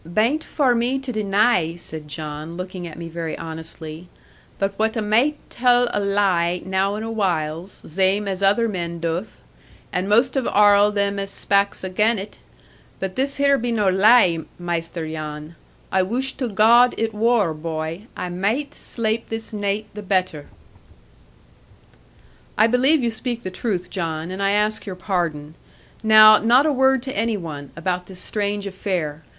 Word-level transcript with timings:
'Bain't 0.03 0.43
for 0.43 0.73
me 0.73 0.97
to 0.97 1.13
denai,' 1.13 1.77
said 1.77 2.07
John, 2.07 2.57
looking 2.57 2.87
at 2.87 2.97
me 2.97 3.07
very 3.07 3.37
honestly, 3.37 4.07
'but 4.57 4.73
what 4.79 4.97
a 4.97 4.99
maight 5.03 5.37
tull 5.51 5.87
a 5.93 5.99
lai, 5.99 6.59
now 6.65 6.95
and 6.95 7.05
awhiles, 7.05 7.83
zame 7.85 8.27
as 8.27 8.41
other 8.41 8.67
men 8.67 8.99
doth, 8.99 9.43
and 9.93 10.09
most 10.09 10.35
of 10.35 10.47
arl 10.47 10.89
them 10.91 11.19
as 11.19 11.29
spaks 11.29 11.83
again 11.83 12.17
it; 12.17 12.39
but 12.99 13.15
this 13.15 13.35
here 13.35 13.59
be 13.59 13.71
no 13.71 13.87
lai, 13.89 14.39
Maister 14.57 15.07
Jan. 15.07 15.55
I 15.91 16.01
wush 16.01 16.33
to 16.37 16.49
God 16.49 16.95
it 16.97 17.13
wor, 17.13 17.53
boy: 17.53 18.07
a 18.17 18.27
maight 18.27 18.73
slape 18.73 19.29
this 19.29 19.53
naight 19.53 19.85
the 19.93 20.01
better.' 20.01 20.47
'I 22.57 22.65
believe 22.65 23.03
you 23.03 23.11
speak 23.11 23.43
the 23.43 23.51
truth, 23.51 23.91
John; 23.91 24.31
and 24.31 24.41
I 24.41 24.49
ask 24.49 24.87
your 24.87 24.95
pardon. 24.95 25.53
Now 26.01 26.39
not 26.39 26.65
a 26.65 26.73
word 26.73 27.03
to 27.03 27.15
any 27.15 27.37
one, 27.37 27.69
about 27.75 28.07
this 28.07 28.19
strange 28.19 28.65
affair. 28.65 29.21